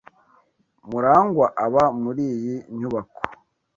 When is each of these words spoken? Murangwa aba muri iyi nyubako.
Murangwa 0.89 1.47
aba 1.65 1.83
muri 2.01 2.23
iyi 2.35 2.55
nyubako. 2.77 3.21